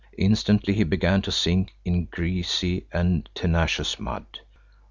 [0.17, 4.25] Instantly he began to sink in greasy and tenacious mud.